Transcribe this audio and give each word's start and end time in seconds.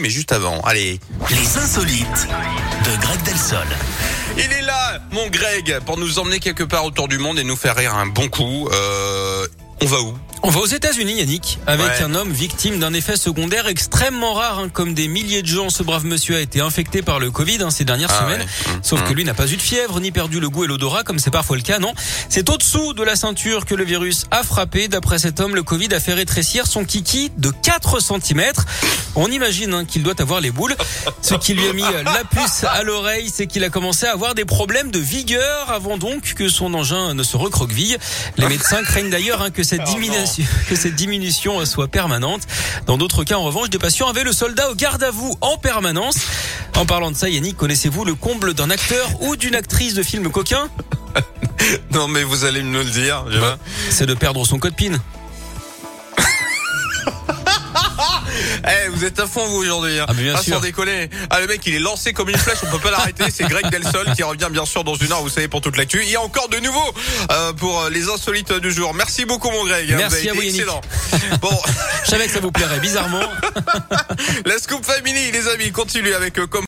mais 0.00 0.08
juste 0.10 0.32
avant. 0.32 0.60
Allez. 0.62 0.98
Les 1.30 1.58
insolites 1.58 2.26
de 2.86 3.00
Greg 3.02 3.22
Delsol. 3.22 3.66
Il 4.38 4.50
est 4.50 4.62
là, 4.62 4.98
mon 5.12 5.28
Greg, 5.28 5.80
pour 5.84 5.98
nous 5.98 6.18
emmener 6.18 6.38
quelque 6.40 6.64
part 6.64 6.84
autour 6.86 7.06
du 7.08 7.18
monde 7.18 7.38
et 7.38 7.44
nous 7.44 7.56
faire 7.56 7.76
rire 7.76 7.94
un 7.94 8.06
bon 8.06 8.28
coup. 8.28 8.66
Euh, 8.72 9.46
on 9.82 9.86
va 9.86 10.00
où? 10.00 10.16
On 10.44 10.50
va 10.50 10.60
aux 10.60 10.66
États-Unis, 10.66 11.18
Yannick, 11.18 11.58
avec 11.66 11.84
Ouais. 11.86 12.02
un 12.02 12.14
homme 12.14 12.30
victime 12.32 12.78
d'un 12.78 12.94
effet 12.94 13.16
secondaire 13.16 13.66
extrêmement 13.66 14.34
rare. 14.34 14.60
hein. 14.60 14.68
Comme 14.72 14.94
des 14.94 15.08
milliers 15.08 15.42
de 15.42 15.48
gens, 15.48 15.68
ce 15.68 15.82
brave 15.82 16.04
monsieur 16.06 16.36
a 16.36 16.40
été 16.40 16.60
infecté 16.60 17.02
par 17.02 17.18
le 17.18 17.32
Covid 17.32 17.58
hein, 17.60 17.70
ces 17.70 17.84
dernières 17.84 18.10
Ah 18.12 18.20
semaines. 18.22 18.40
ouais. 18.40 18.72
Mmh. 18.74 18.78
Sauf 18.82 19.00
Mmh. 19.00 19.04
que 19.04 19.12
lui 19.14 19.24
n'a 19.24 19.34
pas 19.34 19.48
eu 19.50 19.56
de 19.56 19.60
fièvre, 19.62 19.98
ni 20.00 20.12
perdu 20.12 20.38
le 20.38 20.48
goût 20.48 20.62
et 20.64 20.68
l'odorat, 20.68 21.02
comme 21.02 21.18
c'est 21.18 21.32
parfois 21.32 21.56
le 21.56 21.62
cas, 21.62 21.80
non? 21.80 21.92
C'est 22.28 22.48
au-dessous 22.50 22.94
de 22.94 23.02
la 23.02 23.16
ceinture 23.16 23.66
que 23.66 23.74
le 23.74 23.84
virus 23.84 24.26
a 24.30 24.44
frappé. 24.44 24.86
D'après 24.86 25.18
cet 25.18 25.40
homme, 25.40 25.56
le 25.56 25.64
Covid 25.64 25.92
a 25.92 25.98
fait 26.00 26.14
rétrécir 26.14 26.68
son 26.68 26.84
kiki 26.84 27.32
de 27.36 27.50
4 27.50 27.98
cm. 28.00 28.42
On 29.14 29.30
imagine 29.30 29.74
hein, 29.74 29.84
qu'il 29.84 30.02
doit 30.02 30.20
avoir 30.20 30.40
les 30.40 30.50
boules. 30.50 30.76
Ce 31.22 31.34
qui 31.34 31.54
lui 31.54 31.66
a 31.66 31.72
mis 31.72 31.82
euh, 31.82 32.02
la 32.04 32.24
puce 32.24 32.64
à 32.64 32.82
l'oreille, 32.82 33.30
c'est 33.32 33.46
qu'il 33.46 33.64
a 33.64 33.70
commencé 33.70 34.06
à 34.06 34.12
avoir 34.12 34.34
des 34.34 34.44
problèmes 34.44 34.90
de 34.90 34.98
vigueur 34.98 35.70
avant 35.70 35.98
donc 35.98 36.34
que 36.34 36.48
son 36.48 36.72
engin 36.74 37.14
ne 37.14 37.22
se 37.22 37.36
recroqueville. 37.36 37.98
Les 38.36 38.46
médecins 38.46 38.82
craignent 38.82 39.10
d'ailleurs 39.10 39.42
hein, 39.42 39.50
que 39.50 39.62
cette 39.62 39.82
Oh 39.86 39.90
diminution, 39.90 40.44
que 40.68 40.76
cette 40.76 40.94
diminution 40.94 41.60
euh, 41.60 41.64
soit 41.64 41.88
permanente. 41.88 42.42
Dans 42.86 42.98
d'autres 42.98 43.24
cas, 43.24 43.36
en 43.36 43.44
revanche, 43.44 43.70
des 43.70 43.78
patients 43.78 44.08
avaient 44.08 44.24
le 44.24 44.32
soldat 44.32 44.70
au 44.70 44.74
garde 44.74 45.02
à 45.02 45.10
vous 45.10 45.36
en 45.40 45.56
permanence. 45.56 46.16
En 46.76 46.86
parlant 46.86 47.10
de 47.10 47.16
ça, 47.16 47.28
Yannick, 47.28 47.56
connaissez-vous 47.56 48.04
le 48.04 48.14
comble 48.14 48.54
d'un 48.54 48.70
acteur 48.70 49.08
ou 49.20 49.36
d'une 49.36 49.54
actrice 49.54 49.94
de 49.94 50.02
film 50.02 50.30
coquin? 50.30 50.68
Non, 51.90 52.06
mais 52.06 52.22
vous 52.22 52.44
allez 52.44 52.62
me 52.62 52.82
le 52.82 52.90
dire. 52.90 53.24
vois. 53.24 53.58
C'est 53.90 54.06
de 54.06 54.14
perdre 54.14 54.46
son 54.46 54.58
code 54.58 54.74
PIN. 54.76 54.92
Eh, 58.66 58.88
vous 58.88 59.04
êtes 59.04 59.18
à 59.20 59.26
fond 59.26 59.46
vous 59.46 59.58
aujourd'hui. 59.58 59.98
Hein. 59.98 60.06
Ah, 60.08 60.12
mais 60.16 60.24
bien 60.24 60.36
sûr. 60.40 60.54
sans 60.54 60.60
décoller. 60.60 61.08
Ah, 61.30 61.40
le 61.40 61.46
mec, 61.46 61.60
il 61.66 61.74
est 61.74 61.80
lancé 61.80 62.12
comme 62.12 62.28
une 62.28 62.36
flèche. 62.36 62.58
On 62.62 62.70
peut 62.70 62.78
pas 62.78 62.90
l'arrêter. 62.90 63.24
C'est 63.30 63.44
Greg 63.44 63.68
Delsol 63.70 64.12
qui 64.14 64.22
revient 64.22 64.48
bien 64.50 64.64
sûr 64.64 64.84
dans 64.84 64.94
une 64.94 65.12
heure. 65.12 65.22
Vous 65.22 65.28
savez 65.28 65.48
pour 65.48 65.60
toute 65.60 65.76
l'actu. 65.76 66.00
Il 66.02 66.10
y 66.10 66.16
a 66.16 66.20
encore 66.20 66.48
de 66.48 66.58
nouveau 66.58 66.94
euh, 67.30 67.52
pour 67.52 67.82
euh, 67.82 67.90
les 67.90 68.08
insolites 68.08 68.52
du 68.52 68.72
jour. 68.72 68.94
Merci 68.94 69.24
beaucoup, 69.24 69.50
mon 69.50 69.64
Greg. 69.64 69.88
Merci 69.96 70.22
vous 70.22 70.28
avez 70.28 70.30
à 70.30 70.34
vous, 70.34 70.42
excellent. 70.42 70.80
Bon, 71.40 71.58
Je 72.04 72.10
savais 72.10 72.26
que 72.26 72.32
ça 72.32 72.40
vous 72.40 72.50
plairait 72.50 72.80
bizarrement. 72.80 73.20
la 74.46 74.58
scoop 74.58 74.84
family, 74.84 75.30
les 75.30 75.48
amis, 75.48 75.70
continue 75.72 76.14
avec 76.14 76.38
euh, 76.38 76.46
comme 76.46 76.56